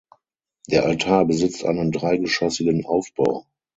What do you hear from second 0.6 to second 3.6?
Der Altar besitzt einen dreigeschossigen Aufbau.